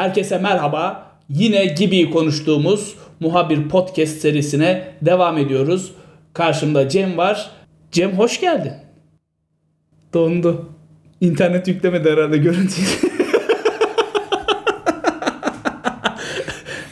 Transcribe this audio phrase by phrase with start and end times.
[0.00, 1.06] Herkese merhaba.
[1.28, 5.92] Yine gibi konuştuğumuz muhabir podcast serisine devam ediyoruz.
[6.32, 7.50] Karşımda Cem var.
[7.92, 8.72] Cem hoş geldin.
[10.14, 10.68] Dondu.
[11.20, 12.86] İnternet yüklemedi herhalde görüntüyü.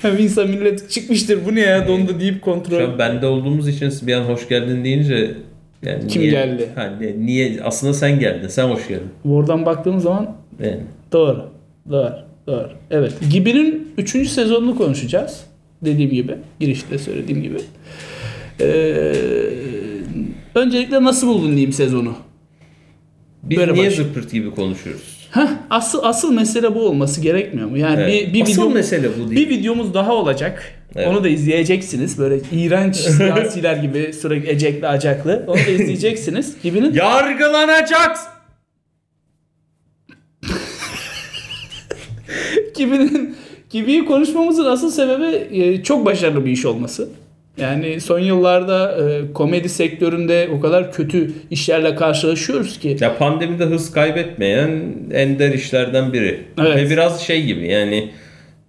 [0.03, 2.79] Hem insan millet çıkmıştır bu ne ya dondu deyip kontrol.
[2.79, 5.35] Şu an bende olduğumuz için bir an hoş geldin deyince
[5.83, 6.69] yani Kim niye, geldi?
[6.75, 8.49] Ha, ne- niye aslında sen geldin.
[8.49, 9.11] Sen hoş geldin.
[9.25, 10.81] Oradan baktığım zaman Yani.
[11.13, 11.51] Doğru.
[11.91, 12.28] Doğru.
[12.49, 12.71] Doğru.
[12.91, 13.13] Evet.
[13.33, 14.29] Gibi'nin 3.
[14.29, 15.41] sezonunu konuşacağız.
[15.83, 16.35] Dediğim gibi.
[16.61, 17.59] Girişte söylediğim gibi.
[18.61, 19.13] Ee,
[20.55, 22.15] öncelikle nasıl buldun diyeyim sezonu?
[23.43, 25.19] Biz Böyle niye baş- zıpırt gibi konuşuyoruz?
[25.31, 27.79] Heh, asıl asıl mesele bu olması gerekmiyor mu?
[27.79, 28.29] Yani Evet.
[28.29, 29.49] bir, bir, Asıl video- mesele bu bir değil.
[29.49, 30.63] videomuz daha olacak.
[30.97, 31.09] Evet.
[31.09, 32.19] Onu da izleyeceksiniz.
[32.19, 35.45] Böyle iğrenç siyasiler gibi sürekli ecekli acaklı.
[35.47, 36.57] Onu da izleyeceksiniz.
[36.63, 38.29] Gibi'nin Yargılanacaksın.
[42.77, 43.37] Gibi'nin
[43.71, 47.09] Gibi'yi konuşmamızın asıl sebebi e, çok başarılı bir iş olması.
[47.61, 52.97] Yani son yıllarda e, komedi sektöründe o kadar kötü işlerle karşılaşıyoruz ki.
[53.01, 56.41] Ya pandemide hız kaybetmeyen ender işlerden biri.
[56.61, 56.77] Evet.
[56.77, 58.11] Ve biraz şey gibi yani,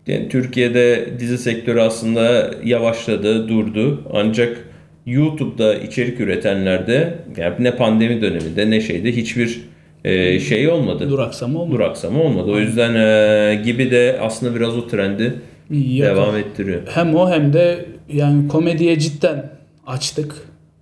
[0.08, 4.04] yani Türkiye'de dizi sektörü aslında yavaşladı, durdu.
[4.14, 4.58] Ancak
[5.06, 9.62] YouTube'da içerik üretenlerde yani ne pandemi döneminde ne şeyde hiçbir
[10.06, 11.10] e, şey olmadı.
[11.10, 11.76] Duraksama olmadı.
[11.76, 12.52] duraksama olmadı.
[12.52, 15.34] O yüzden e, gibi de aslında biraz o trendi
[15.72, 16.82] İyi devam ettiriyor.
[16.94, 19.50] Hem o hem de yani komediye cidden
[19.88, 20.36] açtık.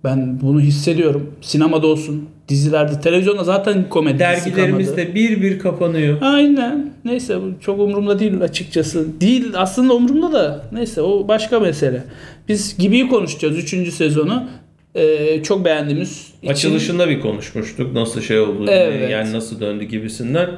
[0.04, 1.34] Ben bunu hissediyorum.
[1.40, 6.18] Sinemada olsun, dizilerde, televizyonda zaten komedi Dergilerimiz de bir bir kapanıyor.
[6.20, 6.92] Aynen.
[7.04, 9.20] Neyse bu çok umurumda değil açıkçası.
[9.20, 12.04] Değil aslında umurumda da neyse o başka mesele.
[12.48, 13.94] Biz Gibi'yi konuşacağız 3.
[13.94, 14.48] sezonu.
[14.94, 16.52] Ee, çok beğendiğimiz için.
[16.52, 19.10] Açılışında bir konuşmuştuk nasıl şey oldu diye, Evet.
[19.10, 20.48] yani nasıl döndü gibisinden.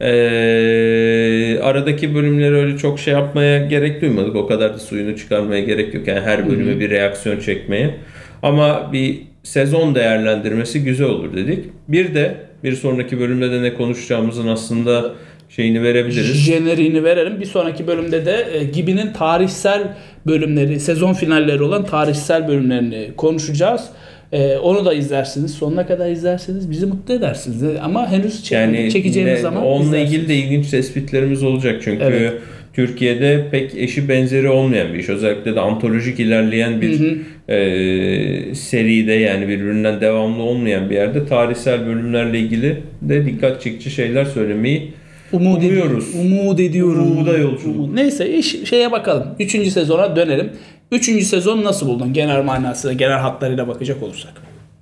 [0.00, 4.36] Ee, aradaki bölümleri öyle çok şey yapmaya gerek duymadık.
[4.36, 6.06] O kadar da suyunu çıkarmaya gerek yok.
[6.08, 7.94] Yani her bölüme bir reaksiyon çekmeye.
[8.42, 11.64] Ama bir sezon değerlendirmesi güzel olur dedik.
[11.88, 12.34] Bir de
[12.64, 15.14] bir sonraki bölümde de ne konuşacağımızın aslında
[15.48, 16.36] şeyini verebiliriz.
[16.36, 17.40] jeneriğini verelim.
[17.40, 19.82] Bir sonraki bölümde de e, Gibi'nin tarihsel
[20.26, 23.84] bölümleri, sezon finalleri olan tarihsel bölümlerini konuşacağız.
[24.32, 25.54] E, onu da izlersiniz.
[25.54, 27.62] Sonuna kadar izlerseniz bizi mutlu edersiniz.
[27.62, 30.12] E, Ama henüz çek- Yani çekeceğimiz ne- zaman onunla izlersiniz.
[30.14, 32.32] ilgili de ilginç tespitlerimiz olacak çünkü Evet.
[32.72, 35.08] Türkiye'de pek eşi benzeri olmayan bir iş.
[35.08, 37.00] Özellikle de antolojik ilerleyen bir
[37.48, 44.24] e, seride yani birbirinden devamlı olmayan bir yerde tarihsel bölümlerle ilgili de dikkat çekici şeyler
[44.24, 44.92] söylemeyi
[45.32, 45.64] Umut Umuyoruz.
[45.64, 46.14] ediyoruz.
[46.14, 46.98] Umut ediyoruz.
[47.10, 47.76] Umuda yolculuk.
[47.76, 47.94] Umut.
[47.94, 49.26] Neyse iş, şeye bakalım.
[49.38, 50.50] Üçüncü sezona dönelim.
[50.92, 52.12] Üçüncü sezon nasıl buldun?
[52.12, 54.32] Genel manasıyla, genel hatlarıyla bakacak olursak.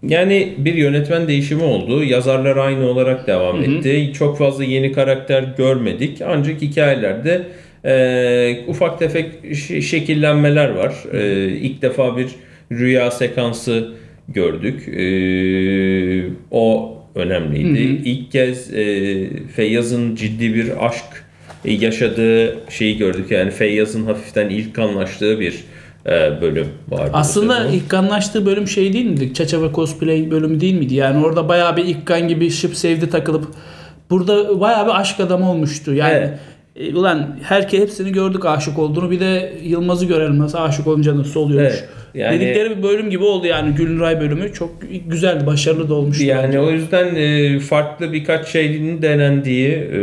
[0.02, 2.04] Yani bir yönetmen değişimi oldu.
[2.04, 4.12] Yazarlar aynı olarak devam etti.
[4.18, 6.22] Çok fazla yeni karakter görmedik.
[6.28, 7.42] Ancak hikayelerde
[7.84, 10.94] e, ufak tefek şekillenmeler var.
[11.12, 12.28] E, ilk defa bir
[12.72, 13.88] rüya sekansı
[14.28, 14.88] gördük.
[14.88, 15.04] E,
[16.50, 18.08] o önemliydi.
[18.08, 21.24] İlk kez e, Feyyaz'ın ciddi bir aşk
[21.64, 23.30] e, yaşadığı şeyi gördük.
[23.30, 25.64] Yani Feyyaz'ın hafiften ilk kanlaştığı bir
[26.06, 27.10] e, bölüm vardı.
[27.12, 29.34] Aslında ilk anlaştığı bölüm şey değil miydi?
[29.34, 30.94] Çaça ve cosplay bölümü değil miydi?
[30.94, 33.48] Yani orada bayağı bir İkkan gibi şıp sevdi takılıp
[34.10, 35.94] burada bayağı bir aşk adamı olmuştu.
[35.94, 36.30] Yani
[36.76, 39.10] e, ulan herkes hepsini gördük aşık olduğunu.
[39.10, 41.72] Bir de Yılmaz'ı görelim nasıl aşık olunca nasıl oluyormuş.
[41.72, 44.52] Evet, yani- Dedikleri bir bölüm gibi oldu yani Gülray bölümü.
[44.52, 44.70] Çok
[45.06, 46.24] güzeldi, başarılı da olmuştu.
[46.24, 46.60] Yani bence.
[46.60, 49.98] o yüzden e, farklı birkaç şeyin denendiği, e,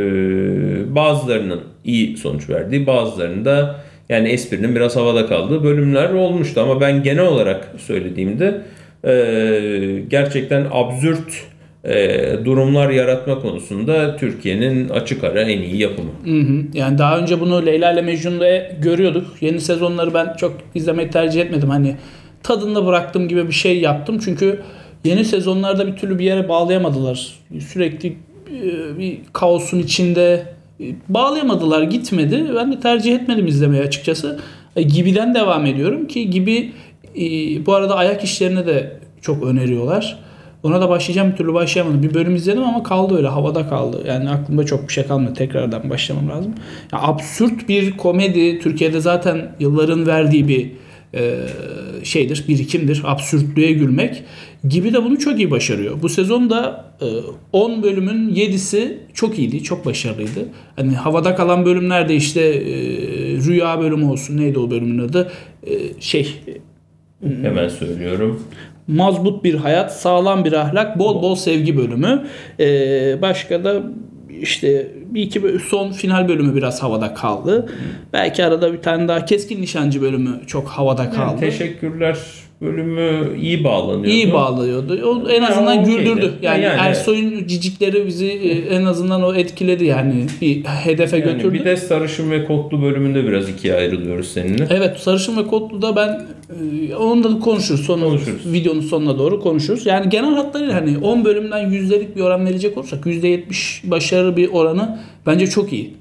[0.96, 3.76] bazılarının iyi sonuç verdiği, bazılarının da
[4.10, 6.62] yani esprinin biraz havada kaldığı bölümler olmuştu.
[6.62, 8.62] Ama ben genel olarak söylediğimde
[9.08, 9.14] e,
[10.08, 11.44] gerçekten absürt
[12.46, 16.12] durumlar yaratma konusunda Türkiye'nin açık ara en iyi yapımı.
[16.26, 16.64] Hı hı.
[16.74, 19.28] Yani daha önce bunu Leyla ile Mecnun'da görüyorduk.
[19.42, 21.70] Yeni sezonları ben çok izlemeyi tercih etmedim.
[21.70, 21.96] Hani
[22.44, 24.20] tadında bıraktım gibi bir şey yaptım.
[24.26, 24.60] Çünkü
[25.04, 27.40] yeni sezonlarda bir türlü bir yere bağlayamadılar.
[27.60, 30.46] Sürekli e, bir kaosun içinde
[30.80, 31.84] e, bağlayamadılar.
[31.84, 32.46] Gitmedi.
[32.56, 34.40] Ben de tercih etmedim izlemeyi açıkçası.
[34.76, 36.72] E, Gibi'den devam ediyorum ki Gibi
[37.16, 37.22] e,
[37.66, 40.20] bu arada ayak işlerine de çok öneriyorlar.
[40.64, 42.04] Ona da başlayacağım bir türlü başlayamadım.
[42.04, 44.04] Bir bölüm izledim ama kaldı öyle havada kaldı.
[44.08, 45.34] Yani aklımda çok bir şey kalmadı.
[45.34, 46.54] Tekrardan başlamam lazım.
[46.94, 50.72] Ya absürt bir komedi Türkiye'de zaten yılların verdiği bir
[51.16, 51.40] e,
[52.04, 53.02] şeydir, birikimdir.
[53.06, 54.24] Absürtlüğe gülmek
[54.68, 56.02] gibi de bunu çok iyi başarıyor.
[56.02, 57.06] Bu sezonda e,
[57.52, 60.46] 10 bölümün 7'si çok iyiydi, çok başarılıydı.
[60.76, 62.72] Hani havada kalan bölümlerde işte e,
[63.38, 65.32] rüya bölümü olsun neydi o bölümün adı?
[65.68, 66.36] E, şey
[67.42, 68.44] Hemen söylüyorum.
[68.88, 72.28] Mazbut bir hayat, sağlam bir ahlak, bol bol sevgi bölümü.
[72.60, 73.82] Ee, başka da
[74.42, 77.74] işte bir iki son final bölümü biraz havada kaldı.
[78.14, 81.32] Belki arada bir tane daha keskin nişancı bölümü çok havada kaldı.
[81.32, 82.18] Yani teşekkürler
[82.64, 84.08] bölümü iyi bağlanıyordu.
[84.10, 85.00] İyi bağlıyordu.
[85.06, 85.98] O en azından okeydi.
[85.98, 86.34] güldürdü.
[86.42, 90.14] Yani, Yani- Ersoy'un cicikleri bizi e, en azından o etkiledi yani.
[90.42, 91.54] Bir hedefe Yani götürdü.
[91.54, 94.68] bir de sarışın ve kotlu bölümünde biraz ikiye ayrılıyoruz seninle.
[94.70, 96.22] Evet Sarışın ve Kotlu'da ben
[96.90, 97.82] e, onu da konuşuruz.
[97.82, 98.54] Sonra Konuşuruz.
[98.54, 99.86] videonun sonuna doğru konuşuruz.
[99.86, 105.00] Yani genel hatlarıyla hani 10 bölümden yüzdelik bir oran verecek olursak %70 başarı bir oranı
[105.26, 105.94] bence çok iyi.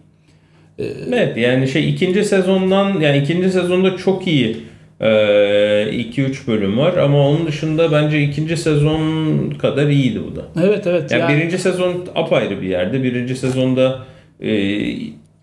[1.08, 4.56] Evet yani şey ikinci sezondan yani ikinci sezonda çok iyi
[5.06, 9.00] 2-3 bölüm var ama onun dışında bence ikinci sezon
[9.50, 10.42] kadar iyiydi bu da.
[10.64, 11.10] Evet evet.
[11.12, 13.02] Yani, yani- birinci sezon apayrı bir yerde.
[13.02, 13.98] Birinci sezonda
[14.40, 14.52] e,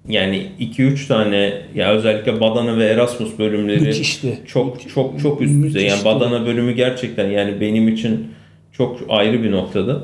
[0.09, 4.39] yani 2-3 tane ya özellikle Badana ve Erasmus bölümleri Müthişti.
[4.47, 5.85] çok çok çok üst düzey.
[5.87, 6.05] Yani.
[6.05, 8.27] Badana bölümü gerçekten yani benim için
[8.71, 10.03] çok ayrı bir noktada.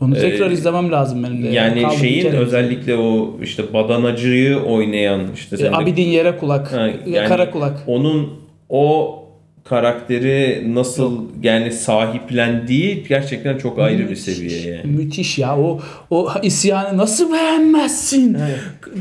[0.00, 1.48] Onu tekrar Ee, izlemem lazım benim de.
[1.48, 2.36] Yani bir şeyin kere.
[2.36, 6.72] özellikle o işte badanacıyı oynayan işte E, Abidin yere kulak.
[6.72, 7.78] Ha, ya kara kulak.
[7.86, 8.41] Onun
[8.72, 9.18] o
[9.64, 14.92] karakteri nasıl yani sahiplendiği gerçekten çok ayrı bir seviye yani.
[14.92, 15.80] Müthiş ya o
[16.10, 18.36] o isyanı nasıl beğenmezsin?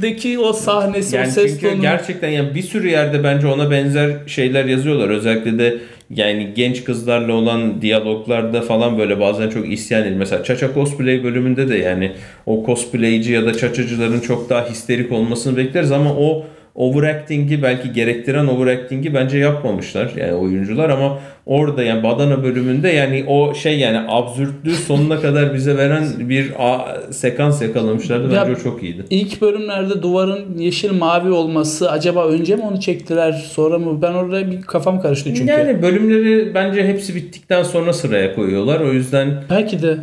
[0.01, 1.81] Deki o sahnesi, o Yani ses çünkü tonu.
[1.81, 5.09] gerçekten yani bir sürü yerde bence ona benzer şeyler yazıyorlar.
[5.09, 5.77] Özellikle de
[6.09, 10.15] yani genç kızlarla olan diyaloglarda falan böyle bazen çok isyan edilir.
[10.17, 12.11] Mesela Çaça cosplay bölümünde de yani
[12.45, 16.45] o cosplayci ya da çaçacıların çok daha histerik olmasını bekleriz ama o
[16.75, 23.53] overacting'i belki gerektiren overacting'i bence yapmamışlar yani oyuncular ama orada yani Badana bölümünde yani o
[23.55, 26.51] şey yani absürtlüğü sonuna kadar bize veren bir
[27.11, 28.33] sekans yakalamışlardı.
[28.33, 29.03] Ya- Bence o çok iyiydi.
[29.09, 34.01] İlk bölümlerde duvarın yeşil mavi olması acaba önce mi onu çektiler sonra mı?
[34.01, 35.51] Ben orada bir kafam karıştı çünkü.
[35.51, 38.79] Yani bölümleri bence hepsi bittikten sonra sıraya koyuyorlar.
[38.79, 39.97] O yüzden Belki de.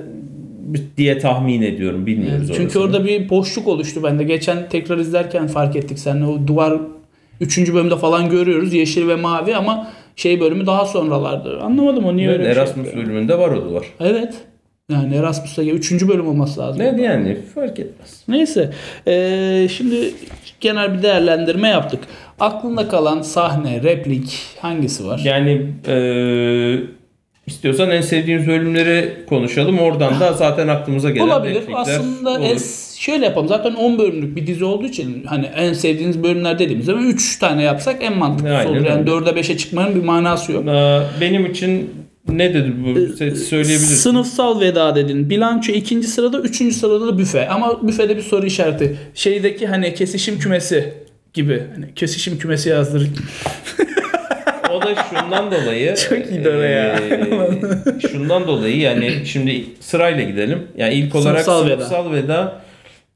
[0.97, 2.07] Diye tahmin ediyorum.
[2.07, 2.83] Bilmiyoruz Çünkü orasını.
[2.83, 4.25] orada bir boşluk oluştu bende.
[4.25, 6.27] Geçen tekrar izlerken fark ettik seninle.
[6.27, 6.81] O duvar
[7.41, 7.59] 3.
[7.75, 11.61] bölümde falan görüyoruz yeşil ve mavi ama şey bölümü daha sonralardı.
[11.61, 13.07] Anlamadım o niye Evet, öyle şey Erasmus yapıyor.
[13.07, 13.85] bölümünde var o duvar.
[14.01, 14.35] Evet.
[14.93, 16.09] Yani Erasmus'ta 3.
[16.09, 16.83] bölüm olması lazım.
[16.83, 18.23] Ne yani fark etmez.
[18.29, 18.73] Neyse.
[19.07, 20.15] Ee, şimdi
[20.61, 22.01] genel bir değerlendirme yaptık.
[22.41, 25.21] Aklında kalan sahne, replik hangisi var?
[25.25, 26.81] Yani eee,
[27.51, 29.79] istiyorsan en sevdiğimiz bölümleri konuşalım.
[29.79, 31.63] Oradan da zaten aklımıza gelen Olabilir.
[31.75, 32.41] Aslında olur.
[32.55, 33.49] es, şöyle yapalım.
[33.49, 37.63] Zaten 10 bölümlük bir dizi olduğu için hani en sevdiğiniz bölümler dediğimiz zaman 3 tane
[37.63, 38.87] yapsak en mantıklısı Aynen olur.
[38.87, 39.11] Yani öyle.
[39.11, 40.69] 4'e 5'e çıkmanın bir manası yok.
[40.69, 41.91] Aa, Benim için
[42.29, 42.89] ne dedi bu?
[42.99, 43.95] Se- Söyleyebilirsin.
[43.95, 45.31] Sınıfsal veda dedin.
[45.31, 47.49] Bilanço ikinci sırada, üçüncü sırada da büfe.
[47.49, 48.97] Ama büfede bir soru işareti.
[49.15, 50.95] Şeydeki hani kesişim kümesi
[51.35, 51.63] gibi.
[51.75, 53.09] Hani kesişim kümesi yazdır.
[54.75, 55.95] O da şundan dolayı.
[56.09, 56.95] Çok iyiydi o ya.
[57.11, 57.21] eee,
[58.11, 60.59] şundan dolayı yani şimdi sırayla gidelim.
[60.77, 62.23] Yani ilk olarak Sınıfsal sınıfsal, veda.
[62.25, 62.61] veda.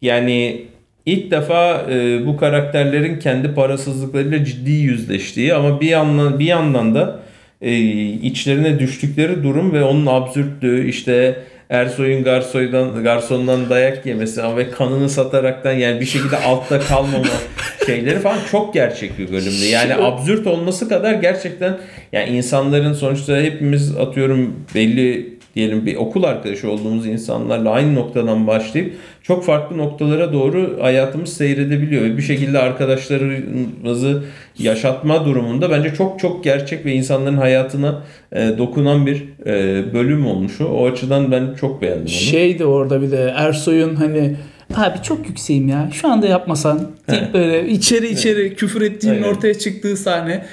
[0.03, 0.63] Yani
[1.07, 7.19] ilk defa eee, bu karakterlerin kendi parasızlıklarıyla ciddi yüzleştiği ama bir yandan bir yandan da
[7.61, 7.79] eee,
[8.23, 11.37] içlerine düştükleri durum ve onun absürtlüğü işte
[11.73, 17.25] Ersoy'un garsoydan garsondan dayak yemesi ve kanını sataraktan yani bir şekilde altta kalmama
[17.87, 19.65] şeyleri falan çok gerçek bir bölümdü.
[19.65, 21.79] Yani absürt olması kadar gerçekten
[22.13, 28.95] yani insanların sonuçta hepimiz atıyorum belli diyelim bir okul arkadaşı olduğumuz insanlarla aynı noktadan başlayıp
[29.23, 34.23] çok farklı noktalara doğru hayatımız seyredebiliyor ve bir şekilde arkadaşlarımızı
[34.59, 40.61] yaşatma durumunda bence çok çok gerçek ve insanların hayatına e, dokunan bir e, bölüm olmuş
[40.61, 40.65] o.
[40.65, 42.09] O açıdan ben çok beğendim onu.
[42.09, 44.37] Şeydi orada bir de Ersoy'un hani
[44.75, 49.35] abi çok yükseğim ya şu anda yapmasan deyip böyle içeri içeri küfür ettiğinin Aynen.
[49.35, 50.45] ortaya çıktığı sahne.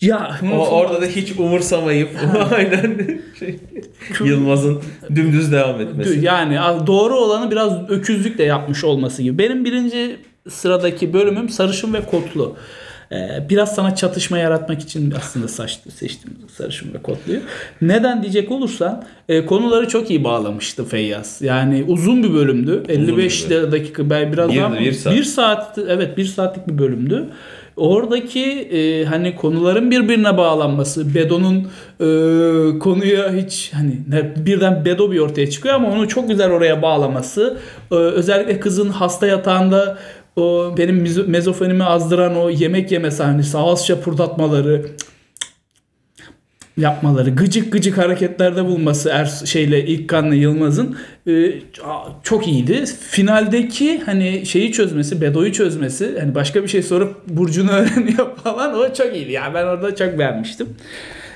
[0.00, 2.08] Ya O, orada da hiç umursamayıp
[2.52, 2.98] aynen
[3.38, 3.58] şey,
[4.24, 4.82] Yılmaz'ın
[5.14, 6.20] dümdüz devam etmesi.
[6.24, 9.38] Yani doğru olanı biraz öküzlükle yapmış olması gibi.
[9.38, 10.16] Benim birinci
[10.48, 12.56] sıradaki bölümüm sarışın ve kotlu.
[13.12, 17.40] Ee, biraz sana çatışma yaratmak için aslında saçtı, seçtim sarışın ve kotluyu.
[17.82, 21.42] Neden diyecek olursan e, konuları çok iyi bağlamıştı Feyyaz.
[21.42, 22.82] Yani uzun bir bölümdü.
[22.88, 25.14] 55 bir dakika ben biraz Bir- daha bir saat.
[25.14, 27.24] bir saat evet bir saatlik bir bölümdü.
[27.78, 31.56] Oradaki e, hani konuların birbirine bağlanması, Bedo'nun
[32.00, 33.92] e, konuya hiç hani
[34.36, 37.58] birden Bedo bir ortaya çıkıyor ama onu çok güzel oraya bağlaması,
[37.90, 39.98] e, özellikle kızın hasta yatağında
[40.36, 44.86] o benim mezofenimi azdıran o yemek yeme sahnesi, ağız şapurdatmaları
[46.78, 51.52] yapmaları, gıcık gıcık hareketlerde bulması er şeyle İlkan'la Yılmaz'ın e,
[52.22, 52.84] çok iyiydi.
[53.10, 58.94] Finaldeki hani şeyi çözmesi, Bedo'yu çözmesi, hani başka bir şey sorup burcunu öğreniyor falan o
[58.94, 59.32] çok iyiydi.
[59.32, 60.68] Yani ben orada çok beğenmiştim.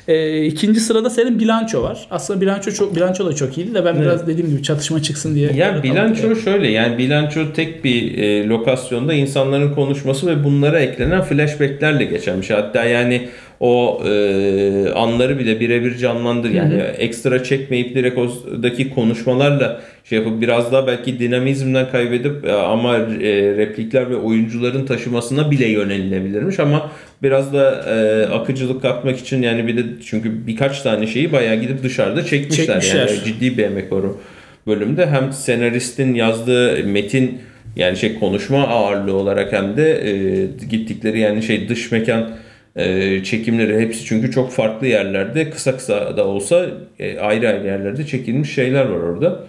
[0.09, 2.07] E, ikinci sırada senin bilanço var.
[2.11, 5.53] Aslında bilanço çok bilanço da çok iyiydi de ben biraz dediğim gibi çatışma çıksın diye.
[5.53, 6.37] Ya bilanço kaldım.
[6.37, 12.47] şöyle yani bilanço tek bir e, lokasyonda insanların konuşması ve bunlara eklenen flashbacklerle geçen bir
[12.47, 12.57] şey.
[12.57, 13.29] Hatta yani
[13.63, 16.51] o e, anları bile birebir canlandır.
[16.51, 22.97] Yani ekstra çekmeyip direkt oradaki konuşmalarla şey yapıp biraz daha belki dinamizmden kaybedip e, ama
[22.97, 26.91] e, replikler ve oyuncuların taşımasına bile yönelilebilirmiş ama
[27.23, 31.83] biraz da e, akıcılık katmak için yani bir de çünkü birkaç tane şeyi bayağı gidip
[31.83, 32.67] dışarıda çekmişler.
[32.67, 33.09] Çekmişler.
[33.09, 34.17] Yani ciddi bir emek var o
[34.67, 35.07] bölümde.
[35.07, 37.39] Hem senaristin yazdığı metin
[37.77, 42.31] yani şey konuşma ağırlığı olarak hem de e, gittikleri yani şey dış mekan
[42.77, 46.67] e, çekimleri hepsi çünkü çok farklı yerlerde kısa kısa da olsa
[46.99, 49.45] e, ayrı ayrı yerlerde çekilmiş şeyler var orada.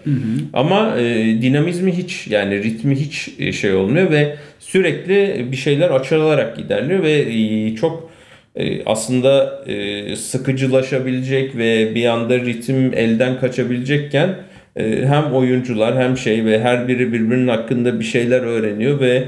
[0.53, 6.57] Ama e, dinamizmi hiç yani ritmi hiç e, şey olmuyor ve sürekli bir şeyler açılarak
[6.57, 8.11] giderliyor ve e, çok
[8.55, 14.35] e, aslında e, sıkıcılaşabilecek ve bir anda ritim elden kaçabilecekken
[14.79, 19.23] hem oyuncular hem şey ve her biri birbirinin hakkında bir şeyler öğreniyor ve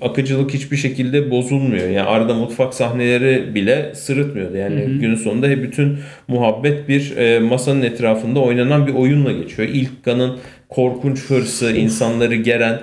[0.00, 1.88] akıcılık hiçbir şekilde bozulmuyor.
[1.88, 4.56] Yani arada mutfak sahneleri bile sırıtmıyordu.
[4.56, 9.68] Yani günün sonunda hep bütün muhabbet bir e, masanın etrafında oynanan bir oyunla geçiyor.
[9.72, 10.38] İlk kanın
[10.68, 12.80] korkunç hırsı, insanları geren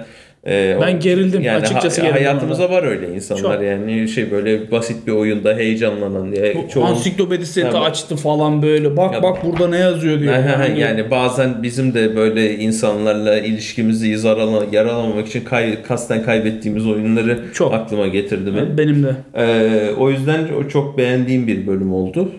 [0.47, 1.41] e, Ben gerildim.
[1.41, 3.63] yani Açıkçası ha- gerildim hayatımızda var öyle insanlar Çok.
[3.63, 7.77] yani şey böyle basit bir oyunda heyecanlanan diye Bu çoğu Ansiklopedisi Tabii.
[7.77, 8.97] açtı falan böyle.
[8.97, 10.33] Bak Ya- bak burada ne yazıyor diyor.
[10.33, 17.39] yani, yani bazen bizim de böyle insanlarla ilişkimizi yarala, yaralamamak için kay, kasten kaybettiğimiz oyunları
[17.53, 17.73] Çok.
[17.73, 18.77] aklıma getirdi ben.
[18.77, 19.15] benim de.
[19.35, 22.31] Ee, o yüzden o çok beğendiğim bir bölüm oldu.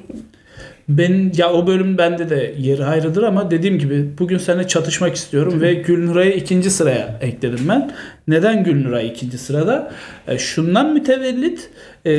[0.89, 5.61] Ben ya o bölüm bende de yeri ayrıdır ama dediğim gibi bugün seninle çatışmak istiyorum
[5.61, 7.91] ve Gülnuray'ı ikinci sıraya ekledim ben.
[8.29, 9.93] Neden Gülnuray ikinci sırada?
[10.29, 11.71] E, şundan mütevellit
[12.07, 12.11] e,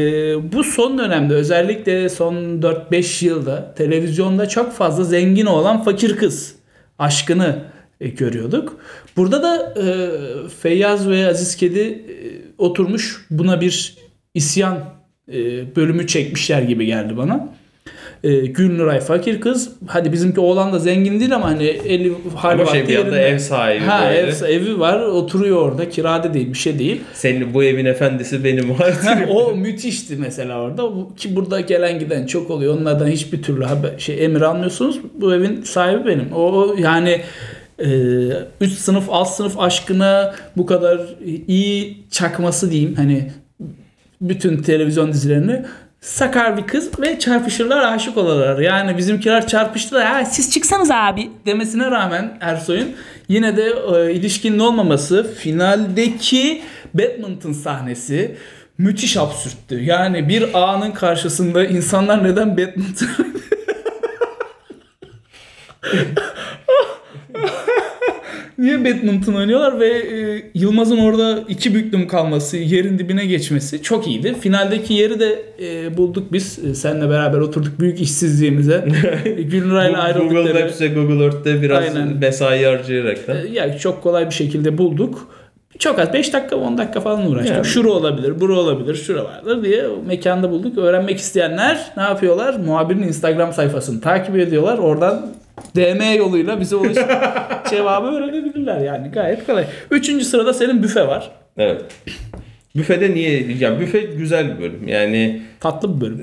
[0.53, 6.55] bu son dönemde özellikle son 4-5 yılda televizyonda çok fazla zengin olan fakir kız
[6.99, 7.59] aşkını
[8.01, 8.79] e, görüyorduk.
[9.17, 10.09] Burada da e,
[10.61, 12.15] Feyyaz ve Aziz Kedi e,
[12.57, 13.97] oturmuş buna bir
[14.33, 14.77] isyan
[15.33, 15.35] e,
[15.75, 17.58] bölümü çekmişler gibi geldi bana.
[18.23, 19.69] E, Gülnuray fakir kız.
[19.87, 23.37] Hadi bizimki oğlan da zengin değil ama hani eli hali Ama şey bir anda ev
[23.37, 24.19] sahibi Ha böyle.
[24.19, 27.01] ev, evi var oturuyor orada kirada değil bir şey değil.
[27.13, 29.29] Senin bu evin efendisi benim artık.
[29.29, 34.25] o müthişti mesela orada ki burada gelen giden çok oluyor onlardan hiçbir türlü haber, şey
[34.25, 37.21] emir almıyorsunuz bu evin sahibi benim o o yani
[37.79, 37.87] e,
[38.61, 41.01] üst sınıf alt sınıf aşkına bu kadar
[41.47, 43.31] iyi çakması diyeyim hani
[44.21, 45.65] bütün televizyon dizilerini
[46.01, 48.59] sakar bir kız ve çarpışırlar aşık olurlar.
[48.59, 50.05] Yani bizimkiler çarpıştılar.
[50.05, 52.95] Ha, siz çıksanız abi demesine rağmen Ersoy'un
[53.27, 56.61] yine de e, ilişkinin olmaması finaldeki
[56.93, 58.35] badminton sahnesi
[58.77, 59.83] müthiş absürttü.
[59.83, 63.07] Yani bir ağanın karşısında insanlar neden badminton
[68.59, 74.35] Niye badminton oynuyorlar ve e, Yılmaz'ın orada iki büklüm kalması, yerin dibine geçmesi çok iyiydi.
[74.41, 76.59] Finaldeki yeri de e, bulduk biz.
[76.65, 78.85] E, seninle beraber oturduk büyük işsizliğimize.
[79.25, 80.31] E, Gülnuray'la ayrıldık.
[80.31, 80.53] Google.
[80.63, 82.17] Maps'e Google Earth'te biraz Aynen.
[82.17, 83.41] mesai harcayarak da.
[83.41, 85.27] E, Ya çok kolay bir şekilde bulduk.
[85.79, 87.55] Çok az 5 dakika 10 dakika falan uğraştık.
[87.55, 87.65] Yani.
[87.65, 90.77] Şura olabilir, bura olabilir, şura vardır diye mekanda bulduk.
[90.77, 92.55] Öğrenmek isteyenler ne yapıyorlar?
[92.65, 94.77] Muhabirin Instagram sayfasını takip ediyorlar.
[94.77, 95.27] Oradan
[95.75, 97.09] DM yoluyla bize ulaşıp
[97.69, 99.65] cevabı öğrenebilirler yani gayet kolay.
[99.91, 101.31] Üçüncü sırada senin büfe var.
[101.57, 101.81] Evet.
[102.75, 103.45] Büfede niye?
[103.59, 104.87] Ya büfe güzel bir bölüm.
[104.87, 106.19] Yani Tatlı bir bölüm.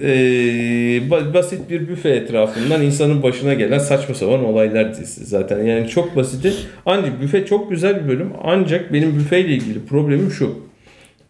[1.11, 5.65] Ba- basit bir büfe etrafından insanın başına gelen saçma sapan olaylar dizisi zaten.
[5.65, 6.53] Yani çok basiti.
[6.87, 8.33] Ancak büfe çok güzel bir bölüm.
[8.45, 10.67] Ancak benim büfeyle ilgili problemim şu.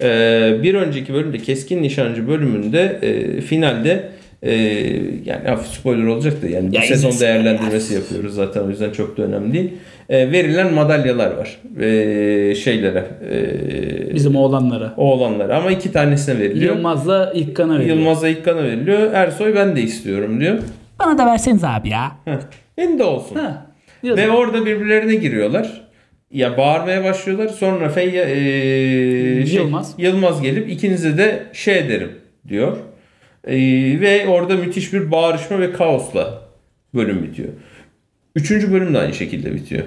[0.02, 4.08] Ee, bir önceki bölümde Keskin Nişancı bölümünde e, finalde
[4.42, 4.54] e,
[5.24, 9.16] yani hafif spoiler olacak da yani Ya sezon izlesin değerlendirmesi yapıyoruz zaten o yüzden çok
[9.16, 9.70] da önemli değil.
[10.08, 11.60] E, verilen madalyalar var.
[11.80, 13.04] E, şeylere.
[14.10, 14.94] E, Bizim oğlanlara.
[14.96, 16.74] oğlanlara ama iki tanesine veriliyor.
[16.76, 17.96] Yılmaz'la İlkan'a veriyor.
[17.96, 19.12] Yılmaz'a İlkan'a veriliyor.
[19.12, 20.58] Ersoy ben de istiyorum diyor.
[20.98, 22.12] Bana da verseniz abi ya.
[22.24, 22.32] Heh,
[22.78, 23.36] benim de olsun.
[23.36, 23.66] Ha,
[24.04, 25.86] Ve orada birbirlerine giriyorlar.
[26.30, 27.48] Ya bağırmaya başlıyorlar.
[27.48, 29.94] Sonra Feyya, eee, şey, Yılmaz.
[29.98, 32.10] Yılmaz gelip ikinize de şey derim
[32.48, 32.76] diyor.
[33.46, 36.42] Eee, ve orada müthiş bir bağırışma ve kaosla
[36.94, 37.48] bölüm bitiyor.
[38.36, 39.82] Üçüncü bölüm de aynı şekilde bitiyor.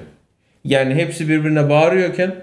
[0.65, 2.35] Yani hepsi birbirine bağırıyorken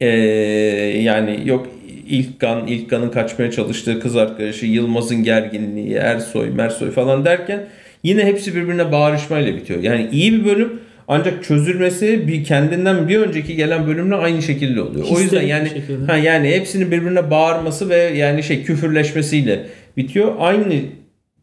[0.00, 1.66] eee, yani yok
[2.08, 7.66] İlkan, İlkan'ın kaçmaya çalıştığı kız arkadaşı, Yılmaz'ın gerginliği, Ersoy, Mersoy falan derken
[8.02, 9.82] yine hepsi birbirine bağırışmayla bitiyor.
[9.82, 15.06] Yani iyi bir bölüm ancak çözülmesi bir kendinden bir önceki gelen bölümle aynı şekilde oluyor.
[15.10, 20.34] o yüzden Histerik yani ha yani hepsinin birbirine bağırması ve yani şey küfürleşmesiyle bitiyor.
[20.38, 20.74] Aynı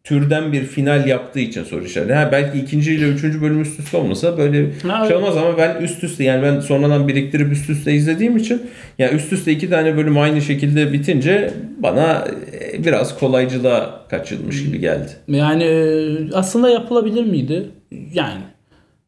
[0.04, 2.14] türden bir final yaptığı için soru işareti.
[2.14, 5.82] Ha, belki ikinci ile üçüncü bölüm üst üste olmasa böyle Ha, şey olmaz ama ben
[5.82, 8.62] üst üste yani ben sonradan biriktirip üst üste izlediğim için
[8.98, 12.28] ya üst üste iki tane bölüm aynı şekilde bitince bana
[12.74, 15.12] e, biraz kolaycılığa kaçılmış gibi geldi.
[15.28, 17.66] Yani e, aslında yapılabilir miydi?
[18.14, 18.42] Yani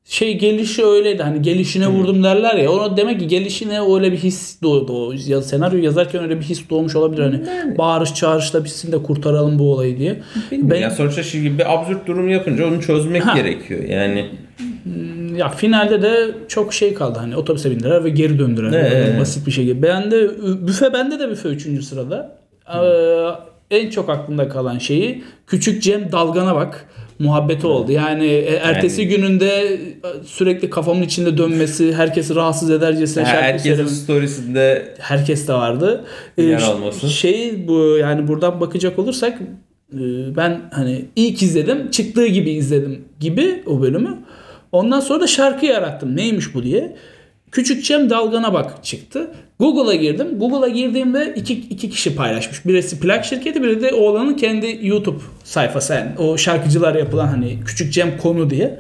[0.09, 4.61] şey gelişi öyleydi hani gelişine vurdum derler ya ona demek ki gelişine öyle bir his
[4.63, 5.07] doğdu.
[5.07, 7.41] O ya, senaryo yazarken öyle bir his doğmuş olabilir hani
[7.77, 10.21] bağırış çağrışla bitsin de kurtaralım bu olayı diye.
[10.51, 10.69] Bilmiyorum.
[10.71, 13.35] Ben- Ya sonuçta şimdi bir absürt durum yapınca onu çözmek Ha.
[13.37, 13.83] gerekiyor.
[13.83, 14.25] Yani
[15.37, 18.71] Ya finalde de çok şey kaldı hani otobüse bindiler ve geri döndüler.
[18.71, 19.81] Böyle Basit bir şey.
[19.81, 20.29] Ben de
[20.67, 21.83] büfe bende de büfe 3.
[21.83, 22.37] sırada.
[23.71, 26.85] Ee, en çok aklımda kalan şeyi küçük Cem dalgana bak
[27.19, 27.91] muhabbeti oldu.
[27.91, 29.79] Yani e, ertesi Yani- gününde e,
[30.25, 36.05] sürekli kafamın içinde dönmesi, herkesi rahatsız edercesine şarkı herkesin storiesinde Herkes de vardı.
[36.38, 37.09] Ee, Yer alması.
[37.09, 39.39] Şey bu yani buradan bakacak olursak
[39.93, 40.00] e,
[40.36, 44.17] ben hani ilk izledim, çıktığı gibi izledim gibi o bölümü.
[44.71, 46.15] Ondan sonra da şarkı yarattım.
[46.15, 46.95] Neymiş bu diye.
[47.51, 49.32] Küçük Cem Dalgana Bak çıktı.
[49.60, 50.39] Google'a girdim.
[50.39, 52.66] Google'a girdiğimde iki, iki kişi paylaşmış.
[52.66, 55.94] Birisi plak şirketi, biri de oğlanın kendi YouTube sayfası.
[55.94, 58.80] Yani o şarkıcılar yapılan hani Küçük Cem konu diye.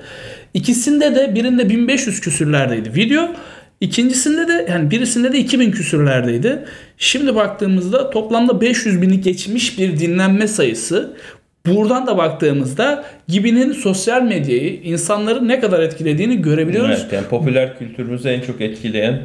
[0.53, 3.29] İkisinde de birinde 1500 küsürlerdeydi video.
[3.81, 6.65] İkincisinde de yani birisinde de 2000 küsürlerdeydi.
[6.97, 11.13] Şimdi baktığımızda toplamda 500 bini geçmiş bir dinlenme sayısı.
[11.75, 16.99] Buradan da baktığımızda Gibi'nin sosyal medyayı insanları ne kadar etkilediğini görebiliyoruz.
[17.01, 19.21] evet, yani popüler kültürümüzü en çok etkileyen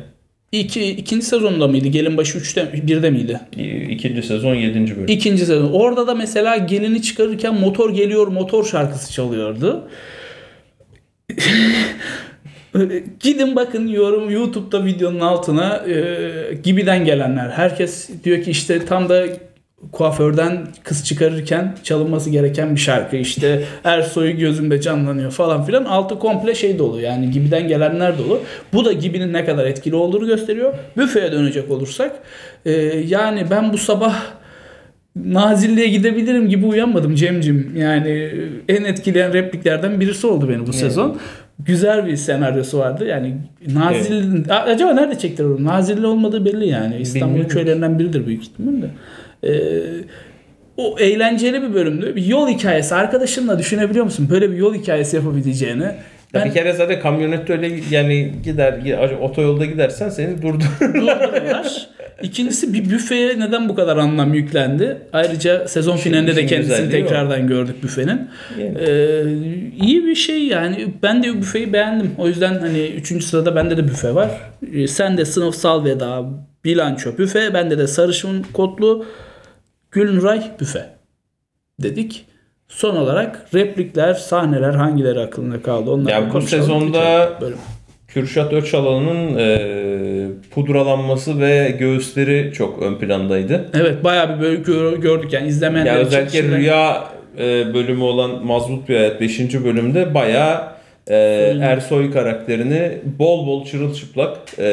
[0.53, 1.89] İki, ikinci sezonda mıydı?
[1.89, 3.41] Gelin başı 3'te 1'de miydi?
[3.91, 4.97] ikinci sezon 7.
[4.97, 5.09] bölüm.
[5.09, 5.73] İkinci sezon.
[5.73, 9.89] Orada da mesela gelini çıkarırken motor geliyor motor şarkısı çalıyordu.
[13.21, 17.51] Gidin bakın yorum YouTube'da videonun altına e, gibiden gelenler.
[17.51, 19.27] Herkes diyor ki işte tam da
[19.93, 26.55] kuaförden kız çıkarırken çalınması gereken bir şarkı işte Ersoy'u gözümde canlanıyor falan filan altı komple
[26.55, 28.41] şey dolu yani gibiden gelenler dolu.
[28.73, 30.75] Bu da gibinin ne kadar etkili olduğunu gösteriyor.
[30.97, 32.13] Büfeye dönecek olursak
[32.65, 32.73] e,
[33.09, 34.17] yani ben bu sabah
[35.17, 37.73] Nazilli'ye gidebilirim gibi uyanmadım Cem'cim.
[37.77, 38.31] Yani
[38.69, 41.19] en etkileyen repliklerden birisi oldu beni bu sezon.
[41.59, 43.07] Güzel bir senaryosu vardı.
[43.07, 43.35] Yani
[43.75, 44.53] Nazilli...
[44.53, 45.65] A- Acaba nerede çektiler onu?
[45.65, 46.97] Nazilli olmadığı belli yani.
[47.01, 48.87] İstanbul'un köylerinden biridir büyük ihtimalle.
[49.45, 49.51] Ee,
[50.77, 52.17] o eğlenceli bir bölümdü.
[52.17, 52.95] Bir yol hikayesi.
[52.95, 54.29] Arkadaşınla düşünebiliyor musun?
[54.31, 55.83] Böyle bir yol hikayesi yapabileceğini.
[55.83, 60.65] Ya Ben bir kere zaten kamyonette öyle yani gider gi- otoyolda gidersen seni durdur.
[60.81, 61.89] durdururlar.
[62.23, 64.99] İkincisi bir büfeye neden bu kadar anlam yüklendi?
[65.13, 67.07] Ayrıca sezon finalinde de işin kendisini güzelliği o.
[67.09, 68.21] tekrardan gördük büfenin.
[68.61, 68.79] Yani.
[68.79, 69.23] Ee,
[69.85, 70.87] iyi bir şey yani.
[71.03, 72.11] Ben de büfeyi beğendim.
[72.19, 73.25] O yüzden hani 3.
[73.25, 74.31] sırada bende de büfe var.
[74.75, 76.25] Ee, sen de sınıfsal veda,
[76.65, 77.55] bilanço büfe.
[77.55, 79.07] Bende de sarışın kodlu
[79.93, 80.87] Gülnuray büfe
[81.83, 82.25] dedik.
[82.69, 85.91] Son olarak replikler, sahneler hangileri aklında kaldı?
[85.91, 87.39] Onları Ya bu sezonda-.
[88.09, 89.59] Kürşat Öçalan'ın e,
[90.51, 93.71] pudralanması ve göğüsleri çok ön plandaydı.
[93.75, 97.05] Evet bayağı bir gör- gördük yani izlemeyenler Ya özellikle rüya
[97.39, 99.55] e, bölümü olan Mazbut Bir Hayat 5.
[99.65, 100.73] bölümde bayağı
[101.07, 101.15] e,
[101.61, 104.65] Ersoy karakterini bol bol çırılçıplak e,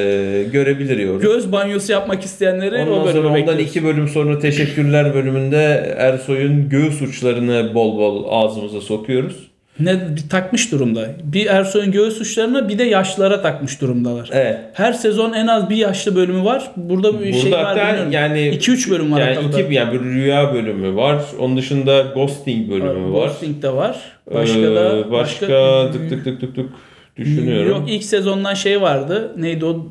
[0.51, 1.21] görebiliyoruz.
[1.21, 3.65] göz banyosu yapmak isteyenleri o Ondan sonra bölümü ondan bekliyoruz.
[3.69, 9.48] iki bölüm sonra teşekkürler bölümünde Ersoy'un göğüs uçlarını bol bol ağzımıza sokuyoruz.
[9.79, 11.05] Ne bir takmış durumda.
[11.23, 14.29] Bir Ersoy'un göğüs uçlarına bir de yaşlılara takmış durumdalar.
[14.33, 14.57] Evet.
[14.73, 16.71] Her sezon en az bir yaşlı bölümü var.
[16.75, 18.11] Burada bir Burada şey var bilmiyorum.
[18.11, 19.61] yani 2-3 bölüm var yani hatta.
[19.61, 21.21] iki yani bir rüya bölümü var.
[21.39, 23.27] Onun dışında ghosting bölümü var.
[23.27, 23.95] Ghosting de var.
[24.33, 25.47] Başka Ee, da başka,
[25.93, 26.69] dık dık dık dık dık
[27.17, 27.69] düşünüyorum.
[27.69, 29.31] Yok ilk sezondan şey vardı.
[29.37, 29.85] Neydi o?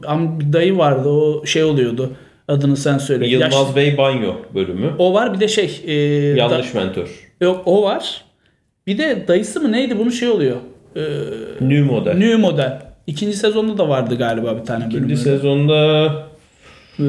[0.52, 1.08] Dayı vardı.
[1.08, 2.12] O şey oluyordu.
[2.48, 3.26] Adını sen söyle.
[3.28, 4.90] Yılmaz Yaş- Bey banyo bölümü.
[4.98, 5.80] O var bir de şey.
[5.86, 5.92] e,
[6.36, 7.08] Yanlış da- mentor.
[7.40, 8.24] yok o var.
[8.88, 10.56] Bir de dayısı mı neydi bunun şey oluyor.
[10.96, 11.00] E,
[11.60, 12.14] New model.
[12.14, 12.78] New model.
[13.06, 14.96] İkinci sezonda da vardı galiba bir tane bölüm.
[15.04, 16.08] İkinci sezonda
[17.00, 17.04] Ee,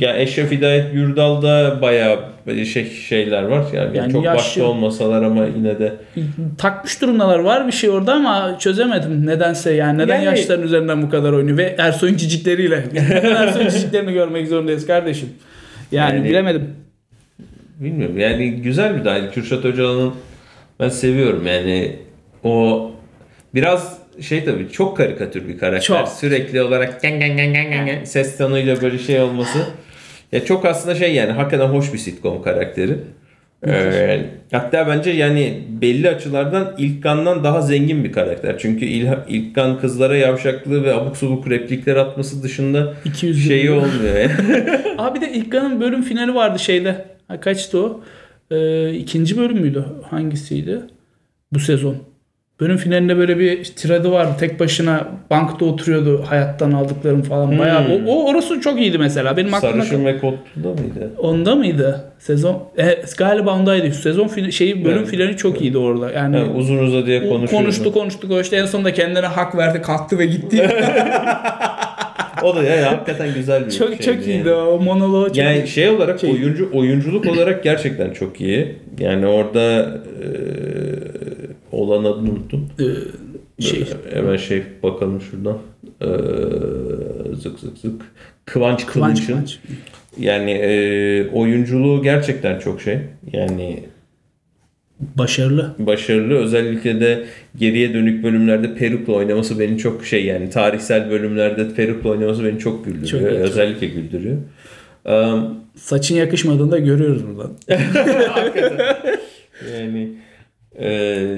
[0.00, 2.18] ya Eşref Hidayet Gürdal'da bayağı
[2.66, 3.64] şey şeyler var.
[3.74, 5.92] Yani, Yani çok yaşlı- başta olmasalar ama yine de
[6.58, 11.10] takmış durumdalar var bir şey orada ama çözemedim nedense yani neden Yani- yaşların üzerinden bu
[11.10, 12.84] kadar oynuyor ve Ersoy'un cicikleriyle
[13.22, 15.28] Ersoy'un ciciklerini görmek zorundayız kardeşim
[15.92, 16.70] yani, Yani- bilemedim
[17.80, 18.18] bilmiyorum.
[18.18, 19.28] Yani güzel bir dahil.
[19.32, 20.12] Kürşat Öcalan'ın
[20.80, 21.96] ben seviyorum yani
[22.44, 22.90] o
[23.54, 25.80] biraz şey tabii çok karikatür bir karakter.
[25.80, 26.08] Çok.
[26.08, 29.58] Sürekli olarak gen gen gen gen gen gen ses tonuyla böyle şey olması.
[30.32, 32.98] Ya çok aslında şey yani hakikaten hoş bir sitcom karakteri.
[33.66, 34.20] Ee,
[34.52, 38.58] hatta bence yani belli açılardan İlkan'dan daha zengin bir karakter.
[38.58, 44.16] Çünkü İlha, İlkan kızlara yavşaklığı ve abuk subuk replikler atması dışında 200 şeyi olmuyor.
[44.16, 44.32] Yani.
[44.98, 48.00] Abi de İlkan'ın bölüm finali vardı şeyde ha, kaçtı o
[48.54, 49.84] Ee, ikinci bölüm müydü?
[50.10, 50.80] Hangisiydi?
[51.52, 51.96] Bu sezon.
[52.60, 54.32] Bölüm finalinde böyle bir tiradı vardı.
[54.40, 57.58] Tek başına bankta oturuyordu hayattan aldıklarım falan.
[57.58, 59.36] Bayağı o, o orası çok iyiydi mesela.
[59.36, 61.10] Benim aklımda Sarışın ve Kotlu'da mıydı?
[61.18, 62.04] onda mıydı?
[62.18, 63.90] Sezon e, galiba ondaydı.
[63.94, 65.08] Sezon fin- şeyi bölüm Evet.
[65.08, 66.10] finali çok iyiydi orada.
[66.12, 67.50] Yani Yani uzun uzadıya konuşuyordu.
[67.64, 68.56] konuştu konuştu konuştu.
[68.56, 70.70] En sonunda kendine hak verdi, kalktı ve gitti.
[72.44, 74.24] O da yani hakikaten güzel bir çok şeydi çok yani.
[74.24, 78.76] iyiydi o monoloğu çok Yani şey olarak Şey- oyuncu oyunculuk olarak gerçekten çok iyi.
[78.98, 79.82] Yani orada
[80.22, 80.26] e,
[81.72, 82.68] olan adını unuttum.
[82.80, 85.58] Ee, şey Hemen şey bakalım şuradan.
[86.00, 86.06] E,
[87.36, 88.02] zık zık zık.
[88.44, 89.32] Kıvanç Kıvanç Kılıç'ın.
[89.34, 89.58] Kıvanç.
[90.18, 92.98] Yani e, oyunculuğu gerçekten çok şey.
[93.32, 93.84] Yani
[95.00, 95.74] Başarılı.
[95.78, 96.34] başarılı.
[96.34, 97.24] Özellikle de
[97.56, 102.84] geriye dönük bölümlerde perukla oynaması beni çok şey yani tarihsel bölümlerde perukla oynaması beni çok
[102.84, 103.30] güldürüyor.
[103.30, 103.40] Çok.
[103.40, 104.36] Özellikle güldürüyor.
[105.04, 107.52] Um, Saçın yakışmadığını da görüyoruz buradan.
[109.74, 110.12] Yani
[110.78, 111.28] e,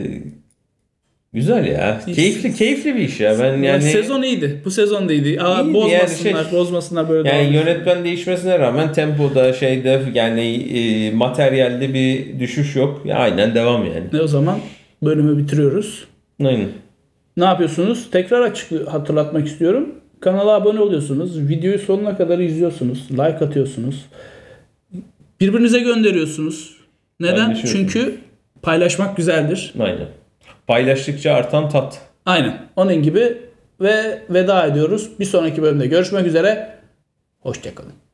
[1.37, 2.01] güzel ya.
[2.15, 3.39] Keyifli keyifli bir iş ya.
[3.39, 4.61] Ben Yani yani sezon iyiydi.
[4.65, 5.43] Bu sezon da iyiydi.
[5.43, 11.11] Aa, İyiydi bozmasınlar, yani şey- bozmasınlar böyle yani yönetmen değişmesine rağmen tempoda şeyde yani e,
[11.11, 13.03] materyalde bir düşüş yok.
[13.05, 14.05] Ya, aynen devam yani.
[14.13, 14.59] Ne o zaman
[15.03, 16.05] bölümü bitiriyoruz.
[16.45, 16.69] Aynen.
[17.37, 18.11] Ne yapıyorsunuz?
[18.11, 19.95] Tekrar açık hatırlatmak istiyorum.
[20.21, 21.49] Kanala abone oluyorsunuz.
[21.49, 23.09] Videoyu sonuna kadar izliyorsunuz.
[23.11, 24.07] Like atıyorsunuz.
[25.41, 26.77] Birbirinize gönderiyorsunuz.
[27.21, 27.55] Neden?
[27.55, 28.15] Çünkü
[28.63, 29.75] paylaşmak güzeldir.
[29.79, 30.07] Aynen.
[30.67, 32.01] Paylaştıkça artan tat.
[32.27, 32.69] Aynen.
[32.77, 33.39] Onun gibi
[33.81, 35.11] ve veda ediyoruz.
[35.19, 36.79] Bir sonraki bölümde görüşmek üzere.
[37.41, 38.06] Hoşçakalın.